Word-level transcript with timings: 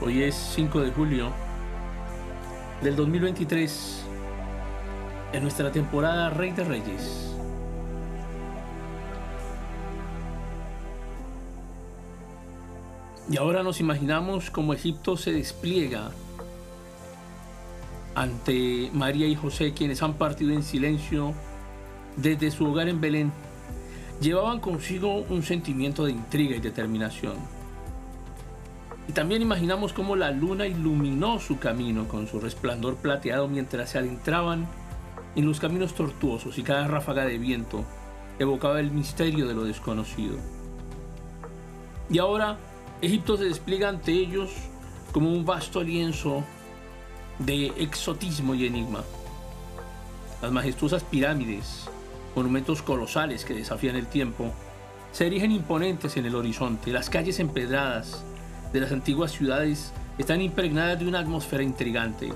Hoy 0.00 0.22
es 0.22 0.36
5 0.54 0.80
de 0.80 0.92
julio 0.92 1.32
del 2.82 2.94
2023 2.94 4.04
en 5.32 5.42
nuestra 5.42 5.72
temporada 5.72 6.30
Rey 6.30 6.52
de 6.52 6.62
Reyes. 6.62 7.34
Y 13.28 13.36
ahora 13.38 13.64
nos 13.64 13.80
imaginamos 13.80 14.52
cómo 14.52 14.72
Egipto 14.72 15.16
se 15.16 15.32
despliega 15.32 16.12
ante 18.14 18.90
María 18.92 19.26
y 19.26 19.34
José, 19.34 19.74
quienes 19.74 20.00
han 20.04 20.14
partido 20.14 20.52
en 20.52 20.62
silencio 20.62 21.34
desde 22.16 22.52
su 22.52 22.66
hogar 22.66 22.88
en 22.88 23.00
Belén. 23.00 23.32
Llevaban 24.20 24.60
consigo 24.60 25.24
un 25.28 25.42
sentimiento 25.42 26.04
de 26.04 26.12
intriga 26.12 26.54
y 26.54 26.60
determinación. 26.60 27.57
Y 29.08 29.12
también 29.12 29.40
imaginamos 29.40 29.94
cómo 29.94 30.16
la 30.16 30.30
luna 30.30 30.66
iluminó 30.66 31.40
su 31.40 31.58
camino 31.58 32.06
con 32.06 32.28
su 32.28 32.40
resplandor 32.40 32.96
plateado 32.96 33.48
mientras 33.48 33.90
se 33.90 33.98
adentraban 33.98 34.68
en 35.34 35.46
los 35.46 35.60
caminos 35.60 35.94
tortuosos 35.94 36.58
y 36.58 36.62
cada 36.62 36.86
ráfaga 36.86 37.24
de 37.24 37.38
viento 37.38 37.84
evocaba 38.38 38.80
el 38.80 38.90
misterio 38.90 39.48
de 39.48 39.54
lo 39.54 39.64
desconocido. 39.64 40.36
Y 42.10 42.18
ahora 42.18 42.58
Egipto 43.00 43.38
se 43.38 43.44
despliega 43.44 43.88
ante 43.88 44.12
ellos 44.12 44.50
como 45.10 45.32
un 45.32 45.46
vasto 45.46 45.82
lienzo 45.82 46.44
de 47.38 47.68
exotismo 47.78 48.54
y 48.54 48.66
enigma. 48.66 49.04
Las 50.42 50.52
majestuosas 50.52 51.02
pirámides, 51.02 51.88
monumentos 52.36 52.82
colosales 52.82 53.46
que 53.46 53.54
desafían 53.54 53.96
el 53.96 54.06
tiempo, 54.06 54.52
se 55.12 55.26
erigen 55.26 55.50
imponentes 55.50 56.18
en 56.18 56.26
el 56.26 56.34
horizonte. 56.34 56.92
Las 56.92 57.08
calles 57.08 57.40
empedradas 57.40 58.24
de 58.72 58.80
las 58.80 58.92
antiguas 58.92 59.32
ciudades 59.32 59.92
están 60.18 60.40
impregnadas 60.40 60.98
de 60.98 61.06
una 61.06 61.20
atmósfera 61.20 61.62
intrigante, 61.62 62.32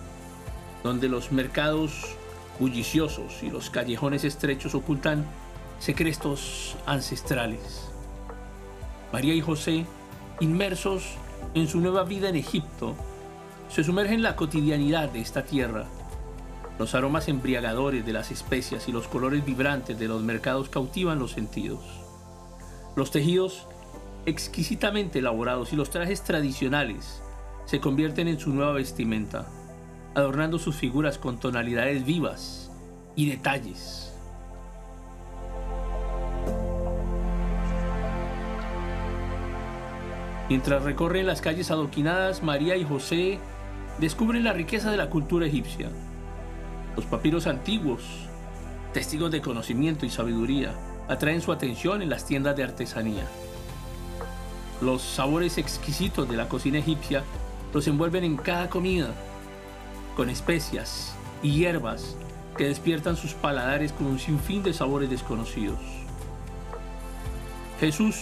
donde 0.82 1.08
los 1.08 1.32
mercados 1.32 2.16
bulliciosos 2.58 3.42
y 3.42 3.50
los 3.50 3.70
callejones 3.70 4.24
estrechos 4.24 4.74
ocultan 4.74 5.24
secretos 5.78 6.76
ancestrales. 6.86 7.88
María 9.12 9.34
y 9.34 9.40
José, 9.40 9.84
inmersos 10.40 11.16
en 11.54 11.68
su 11.68 11.80
nueva 11.80 12.04
vida 12.04 12.28
en 12.28 12.36
Egipto, 12.36 12.94
se 13.68 13.84
sumergen 13.84 14.16
en 14.16 14.22
la 14.22 14.36
cotidianidad 14.36 15.08
de 15.08 15.20
esta 15.20 15.44
tierra. 15.44 15.86
Los 16.78 16.94
aromas 16.94 17.28
embriagadores 17.28 18.06
de 18.06 18.12
las 18.12 18.30
especias 18.30 18.88
y 18.88 18.92
los 18.92 19.08
colores 19.08 19.44
vibrantes 19.44 19.98
de 19.98 20.08
los 20.08 20.22
mercados 20.22 20.68
cautivan 20.68 21.18
los 21.18 21.32
sentidos. 21.32 21.80
Los 22.96 23.10
tejidos 23.10 23.66
exquisitamente 24.26 25.18
elaborados 25.18 25.72
y 25.72 25.76
los 25.76 25.90
trajes 25.90 26.22
tradicionales 26.22 27.22
se 27.64 27.80
convierten 27.80 28.28
en 28.28 28.38
su 28.38 28.52
nueva 28.52 28.72
vestimenta, 28.72 29.46
adornando 30.14 30.58
sus 30.58 30.76
figuras 30.76 31.18
con 31.18 31.38
tonalidades 31.38 32.04
vivas 32.04 32.70
y 33.16 33.30
detalles. 33.30 34.12
Mientras 40.48 40.82
recorren 40.82 41.26
las 41.26 41.40
calles 41.40 41.70
adoquinadas, 41.70 42.42
María 42.42 42.76
y 42.76 42.84
José 42.84 43.38
descubren 43.98 44.44
la 44.44 44.52
riqueza 44.52 44.90
de 44.90 44.98
la 44.98 45.08
cultura 45.08 45.46
egipcia. 45.46 45.88
Los 46.94 47.06
papiros 47.06 47.46
antiguos, 47.46 48.02
testigos 48.92 49.30
de 49.30 49.40
conocimiento 49.40 50.04
y 50.04 50.10
sabiduría, 50.10 50.74
atraen 51.08 51.40
su 51.40 51.52
atención 51.52 52.02
en 52.02 52.10
las 52.10 52.26
tiendas 52.26 52.54
de 52.54 52.64
artesanía. 52.64 53.24
Los 54.82 55.02
sabores 55.02 55.58
exquisitos 55.58 56.28
de 56.28 56.36
la 56.36 56.48
cocina 56.48 56.78
egipcia 56.78 57.22
los 57.72 57.86
envuelven 57.86 58.24
en 58.24 58.36
cada 58.36 58.68
comida, 58.68 59.14
con 60.16 60.28
especias 60.28 61.14
y 61.40 61.52
hierbas 61.52 62.16
que 62.56 62.66
despiertan 62.66 63.16
sus 63.16 63.34
paladares 63.34 63.92
con 63.92 64.08
un 64.08 64.18
sinfín 64.18 64.64
de 64.64 64.72
sabores 64.72 65.08
desconocidos. 65.08 65.78
Jesús, 67.78 68.16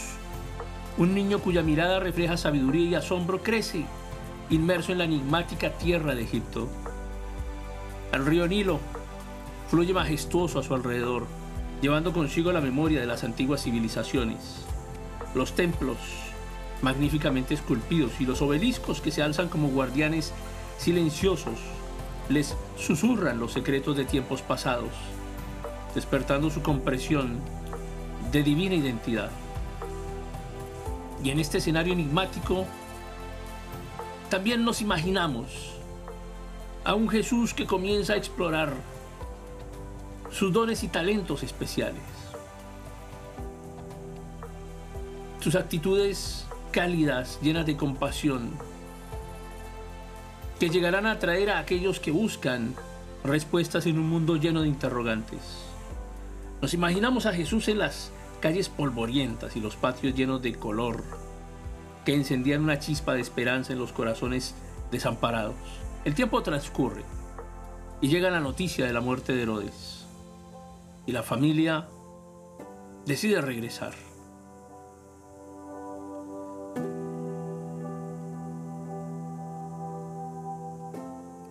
un 0.98 1.14
niño 1.14 1.38
cuya 1.38 1.62
mirada 1.62 1.98
refleja 1.98 2.36
sabiduría 2.36 2.90
y 2.90 2.94
asombro, 2.94 3.42
crece 3.42 3.86
inmerso 4.50 4.92
en 4.92 4.98
la 4.98 5.04
enigmática 5.04 5.70
tierra 5.78 6.14
de 6.14 6.24
Egipto. 6.24 6.68
El 8.12 8.26
río 8.26 8.46
Nilo 8.46 8.80
fluye 9.70 9.94
majestuoso 9.94 10.58
a 10.58 10.62
su 10.62 10.74
alrededor, 10.74 11.26
llevando 11.80 12.12
consigo 12.12 12.52
la 12.52 12.60
memoria 12.60 13.00
de 13.00 13.06
las 13.06 13.24
antiguas 13.24 13.62
civilizaciones. 13.62 14.66
Los 15.34 15.54
templos, 15.54 15.96
magníficamente 16.82 17.54
esculpidos, 17.54 18.12
y 18.20 18.26
los 18.26 18.42
obeliscos 18.42 19.00
que 19.00 19.10
se 19.10 19.22
alzan 19.22 19.48
como 19.48 19.68
guardianes 19.68 20.32
silenciosos, 20.78 21.58
les 22.28 22.56
susurran 22.76 23.38
los 23.38 23.52
secretos 23.52 23.96
de 23.96 24.04
tiempos 24.04 24.40
pasados, 24.42 24.90
despertando 25.94 26.50
su 26.50 26.62
compresión 26.62 27.40
de 28.30 28.42
divina 28.42 28.74
identidad. 28.74 29.30
Y 31.22 31.30
en 31.30 31.38
este 31.38 31.58
escenario 31.58 31.92
enigmático, 31.92 32.66
también 34.30 34.64
nos 34.64 34.80
imaginamos 34.80 35.74
a 36.84 36.94
un 36.94 37.08
Jesús 37.08 37.52
que 37.52 37.66
comienza 37.66 38.14
a 38.14 38.16
explorar 38.16 38.72
sus 40.30 40.52
dones 40.52 40.82
y 40.84 40.88
talentos 40.88 41.42
especiales. 41.42 42.02
Sus 45.40 45.56
actitudes 45.56 46.46
cálidas, 46.70 47.38
llenas 47.42 47.66
de 47.66 47.76
compasión, 47.76 48.50
que 50.58 50.68
llegarán 50.68 51.06
a 51.06 51.12
atraer 51.12 51.50
a 51.50 51.58
aquellos 51.58 52.00
que 52.00 52.10
buscan 52.10 52.74
respuestas 53.24 53.86
en 53.86 53.98
un 53.98 54.08
mundo 54.08 54.36
lleno 54.36 54.62
de 54.62 54.68
interrogantes. 54.68 55.40
Nos 56.60 56.74
imaginamos 56.74 57.26
a 57.26 57.32
Jesús 57.32 57.68
en 57.68 57.78
las 57.78 58.12
calles 58.40 58.68
polvorientas 58.68 59.56
y 59.56 59.60
los 59.60 59.76
patios 59.76 60.14
llenos 60.14 60.42
de 60.42 60.54
color, 60.54 61.02
que 62.04 62.14
encendían 62.14 62.62
una 62.62 62.78
chispa 62.78 63.14
de 63.14 63.20
esperanza 63.20 63.72
en 63.72 63.78
los 63.78 63.92
corazones 63.92 64.54
desamparados. 64.90 65.56
El 66.04 66.14
tiempo 66.14 66.42
transcurre 66.42 67.04
y 68.00 68.08
llega 68.08 68.30
la 68.30 68.40
noticia 68.40 68.86
de 68.86 68.92
la 68.92 69.00
muerte 69.00 69.34
de 69.34 69.42
Herodes. 69.42 70.06
Y 71.06 71.12
la 71.12 71.22
familia 71.22 71.88
decide 73.06 73.40
regresar. 73.40 73.94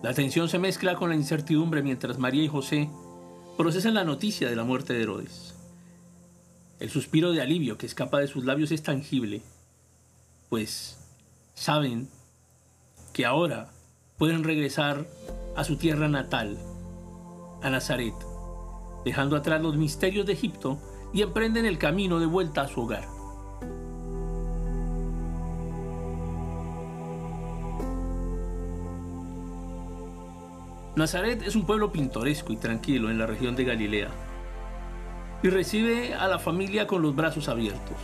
La 0.02 0.14
tensión 0.14 0.48
se 0.48 0.58
mezcla 0.58 0.96
con 0.96 1.10
la 1.10 1.16
incertidumbre 1.16 1.82
mientras 1.82 2.18
María 2.18 2.42
y 2.42 2.48
José 2.48 2.88
procesan 3.56 3.94
la 3.94 4.04
noticia 4.04 4.48
de 4.48 4.56
la 4.56 4.64
muerte 4.64 4.92
de 4.92 5.02
Herodes. 5.02 5.54
El 6.78 6.90
suspiro 6.90 7.32
de 7.32 7.42
alivio 7.42 7.76
que 7.76 7.86
escapa 7.86 8.18
de 8.18 8.26
sus 8.26 8.44
labios 8.44 8.72
es 8.72 8.82
tangible 8.82 9.42
pues 10.50 10.98
saben 11.54 12.08
que 13.14 13.24
ahora 13.24 13.70
pueden 14.18 14.44
regresar 14.44 15.06
a 15.56 15.64
su 15.64 15.76
tierra 15.76 16.08
natal, 16.08 16.58
a 17.62 17.70
Nazaret, 17.70 18.14
dejando 19.04 19.36
atrás 19.36 19.62
los 19.62 19.76
misterios 19.76 20.26
de 20.26 20.32
Egipto 20.34 20.78
y 21.14 21.22
emprenden 21.22 21.64
el 21.64 21.78
camino 21.78 22.18
de 22.18 22.26
vuelta 22.26 22.62
a 22.62 22.68
su 22.68 22.82
hogar. 22.82 23.19
Nazaret 31.00 31.40
es 31.46 31.56
un 31.56 31.64
pueblo 31.64 31.92
pintoresco 31.92 32.52
y 32.52 32.58
tranquilo 32.58 33.10
en 33.10 33.16
la 33.16 33.24
región 33.24 33.56
de 33.56 33.64
Galilea 33.64 34.10
y 35.42 35.48
recibe 35.48 36.12
a 36.12 36.28
la 36.28 36.38
familia 36.38 36.86
con 36.86 37.00
los 37.00 37.16
brazos 37.16 37.48
abiertos. 37.48 37.96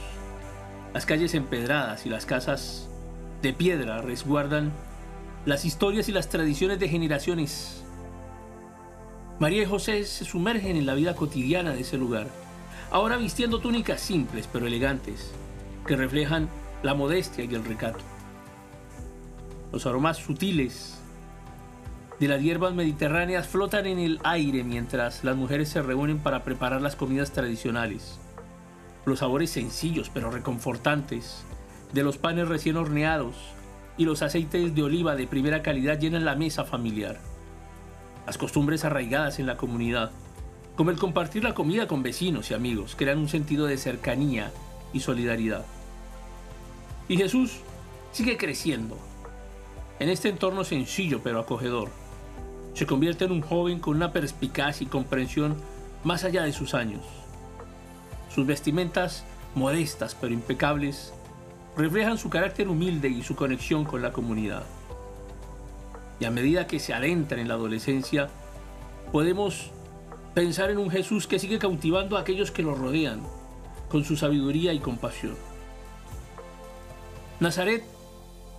Las 0.94 1.04
calles 1.04 1.34
empedradas 1.34 2.06
y 2.06 2.08
las 2.08 2.24
casas 2.24 2.88
de 3.42 3.52
piedra 3.52 4.00
resguardan 4.00 4.72
las 5.44 5.66
historias 5.66 6.08
y 6.08 6.12
las 6.12 6.30
tradiciones 6.30 6.78
de 6.78 6.88
generaciones. 6.88 7.84
María 9.40 9.64
y 9.64 9.66
José 9.66 10.06
se 10.06 10.24
sumergen 10.24 10.78
en 10.78 10.86
la 10.86 10.94
vida 10.94 11.14
cotidiana 11.14 11.72
de 11.72 11.80
ese 11.80 11.98
lugar, 11.98 12.28
ahora 12.90 13.18
vistiendo 13.18 13.58
túnicas 13.58 14.00
simples 14.00 14.48
pero 14.50 14.66
elegantes, 14.66 15.34
que 15.86 15.96
reflejan 15.96 16.48
la 16.82 16.94
modestia 16.94 17.44
y 17.44 17.54
el 17.54 17.62
recato. 17.66 18.00
Los 19.70 19.84
aromas 19.84 20.16
sutiles 20.16 20.98
de 22.20 22.28
las 22.28 22.40
hierbas 22.40 22.74
mediterráneas 22.74 23.46
flotan 23.46 23.86
en 23.86 23.98
el 23.98 24.20
aire 24.24 24.64
mientras 24.64 25.22
las 25.24 25.36
mujeres 25.36 25.68
se 25.68 25.82
reúnen 25.82 26.18
para 26.18 26.44
preparar 26.44 26.80
las 26.80 26.96
comidas 26.96 27.32
tradicionales 27.32 28.18
los 29.06 29.20
sabores 29.20 29.50
sencillos 29.50 30.10
pero 30.12 30.30
reconfortantes 30.30 31.44
de 31.92 32.02
los 32.02 32.18
panes 32.18 32.48
recién 32.48 32.76
horneados 32.76 33.36
y 33.96 34.04
los 34.04 34.20
aceites 34.20 34.74
de 34.74 34.82
oliva 34.82 35.14
de 35.14 35.28
primera 35.28 35.62
calidad 35.62 35.98
llenan 35.98 36.24
la 36.24 36.34
mesa 36.34 36.64
familiar. 36.64 37.18
Las 38.26 38.36
costumbres 38.36 38.84
arraigadas 38.84 39.38
en 39.38 39.46
la 39.46 39.56
comunidad, 39.56 40.10
como 40.74 40.90
el 40.90 40.98
compartir 40.98 41.44
la 41.44 41.54
comida 41.54 41.86
con 41.86 42.02
vecinos 42.02 42.50
y 42.50 42.54
amigos, 42.54 42.94
crean 42.96 43.18
un 43.18 43.28
sentido 43.28 43.66
de 43.66 43.78
cercanía 43.78 44.50
y 44.92 45.00
solidaridad. 45.00 45.64
Y 47.08 47.16
Jesús 47.16 47.60
sigue 48.12 48.36
creciendo, 48.36 48.98
En 49.98 50.10
este 50.10 50.28
entorno 50.28 50.64
sencillo 50.64 51.20
pero 51.22 51.40
acogedor, 51.40 51.90
se 52.76 52.84
convierte 52.84 53.24
en 53.24 53.32
un 53.32 53.40
joven 53.40 53.80
con 53.80 53.96
una 53.96 54.12
perspicacia 54.12 54.84
y 54.84 54.88
comprensión 54.88 55.56
más 56.04 56.24
allá 56.24 56.42
de 56.42 56.52
sus 56.52 56.74
años. 56.74 57.00
Sus 58.28 58.46
vestimentas, 58.46 59.24
modestas 59.54 60.14
pero 60.14 60.34
impecables, 60.34 61.14
reflejan 61.74 62.18
su 62.18 62.28
carácter 62.28 62.68
humilde 62.68 63.08
y 63.08 63.22
su 63.22 63.34
conexión 63.34 63.86
con 63.86 64.02
la 64.02 64.12
comunidad. 64.12 64.64
Y 66.20 66.26
a 66.26 66.30
medida 66.30 66.66
que 66.66 66.78
se 66.78 66.92
adentra 66.92 67.40
en 67.40 67.48
la 67.48 67.54
adolescencia, 67.54 68.28
podemos 69.10 69.70
pensar 70.34 70.68
en 70.68 70.76
un 70.76 70.90
Jesús 70.90 71.26
que 71.26 71.38
sigue 71.38 71.58
cautivando 71.58 72.18
a 72.18 72.20
aquellos 72.20 72.50
que 72.50 72.62
lo 72.62 72.74
rodean 72.74 73.22
con 73.88 74.04
su 74.04 74.18
sabiduría 74.18 74.74
y 74.74 74.80
compasión. 74.80 75.34
Nazaret, 77.40 77.84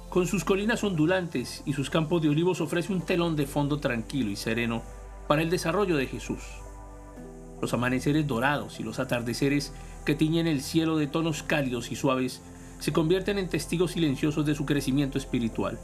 con 0.09 0.25
sus 0.25 0.43
colinas 0.43 0.83
ondulantes 0.83 1.63
y 1.65 1.73
sus 1.73 1.89
campos 1.89 2.21
de 2.21 2.29
olivos, 2.29 2.61
ofrece 2.61 2.93
un 2.93 3.01
telón 3.01 3.35
de 3.35 3.45
fondo 3.45 3.79
tranquilo 3.79 4.31
y 4.31 4.35
sereno 4.35 4.81
para 5.27 5.41
el 5.41 5.49
desarrollo 5.49 5.97
de 5.97 6.07
Jesús. 6.07 6.39
Los 7.61 7.73
amaneceres 7.73 8.25
dorados 8.25 8.79
y 8.79 8.83
los 8.83 8.99
atardeceres 8.99 9.73
que 10.05 10.15
tiñen 10.15 10.47
el 10.47 10.61
cielo 10.61 10.97
de 10.97 11.07
tonos 11.07 11.43
cálidos 11.43 11.91
y 11.91 11.95
suaves 11.95 12.41
se 12.79 12.93
convierten 12.93 13.37
en 13.37 13.49
testigos 13.49 13.91
silenciosos 13.91 14.45
de 14.45 14.55
su 14.55 14.65
crecimiento 14.65 15.17
espiritual. 15.17 15.77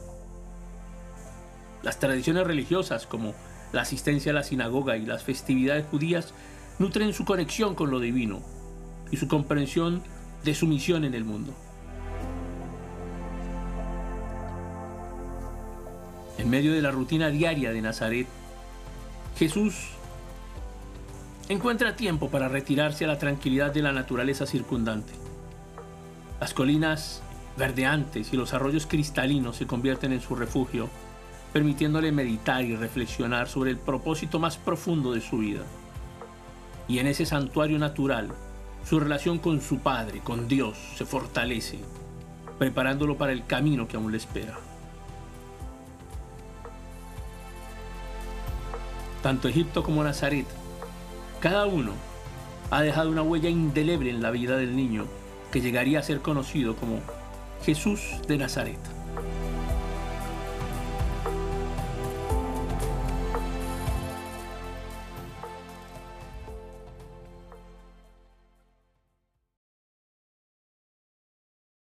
Las 1.81 1.99
tradiciones 1.99 2.47
religiosas 2.47 3.05
como 3.05 3.33
la 3.73 3.81
asistencia 3.81 4.31
a 4.31 4.35
la 4.35 4.43
sinagoga 4.43 4.95
y 4.95 5.05
las 5.05 5.23
festividades 5.23 5.85
judías 5.87 6.33
nutren 6.79 7.13
su 7.13 7.25
conexión 7.25 7.75
con 7.75 7.91
lo 7.91 7.99
divino 7.99 8.41
y 9.11 9.17
su 9.17 9.27
comprensión 9.27 10.01
de 10.45 10.55
su 10.55 10.67
misión 10.67 11.03
en 11.03 11.13
el 11.13 11.25
mundo. 11.25 11.53
En 16.43 16.49
medio 16.49 16.73
de 16.73 16.81
la 16.81 16.91
rutina 16.91 17.29
diaria 17.29 17.71
de 17.71 17.81
Nazaret, 17.81 18.27
Jesús 19.37 19.91
encuentra 21.47 21.95
tiempo 21.95 22.29
para 22.29 22.49
retirarse 22.49 23.05
a 23.05 23.07
la 23.07 23.17
tranquilidad 23.17 23.71
de 23.71 23.81
la 23.81 23.93
naturaleza 23.93 24.45
circundante. 24.45 25.13
Las 26.41 26.53
colinas 26.53 27.21
verdeantes 27.55 28.33
y 28.33 28.35
los 28.35 28.53
arroyos 28.53 28.87
cristalinos 28.87 29.55
se 29.55 29.67
convierten 29.67 30.11
en 30.11 30.19
su 30.19 30.35
refugio 30.35 30.89
permitiéndole 31.53 32.11
meditar 32.11 32.65
y 32.65 32.75
reflexionar 32.75 33.47
sobre 33.47 33.71
el 33.71 33.77
propósito 33.77 34.37
más 34.37 34.57
profundo 34.57 35.13
de 35.13 35.21
su 35.21 35.37
vida. 35.37 35.61
Y 36.89 36.99
en 36.99 37.07
ese 37.07 37.25
santuario 37.25 37.79
natural, 37.79 38.33
su 38.83 38.99
relación 38.99 39.39
con 39.39 39.61
su 39.61 39.79
Padre, 39.79 40.19
con 40.19 40.49
Dios, 40.49 40.77
se 40.97 41.05
fortalece, 41.05 41.79
preparándolo 42.59 43.17
para 43.17 43.31
el 43.31 43.45
camino 43.45 43.87
que 43.87 43.95
aún 43.95 44.11
le 44.11 44.17
espera. 44.17 44.57
Tanto 49.23 49.47
Egipto 49.47 49.83
como 49.83 50.03
Nazaret, 50.03 50.45
cada 51.39 51.65
uno 51.65 51.93
ha 52.69 52.81
dejado 52.81 53.09
una 53.09 53.21
huella 53.21 53.47
indeleble 53.47 54.09
en 54.09 54.21
la 54.21 54.31
vida 54.31 54.57
del 54.57 54.75
niño 54.75 55.05
que 55.49 55.61
llegaría 55.61 55.99
a 55.99 56.03
ser 56.03 56.19
conocido 56.19 56.75
como 56.75 56.99
Jesús 57.63 58.01
de 58.27 58.37
Nazaret. 58.37 58.92